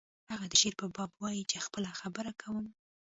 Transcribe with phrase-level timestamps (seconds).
[0.31, 2.65] هغه د شعر په باب وایی چې خپله خبره کوم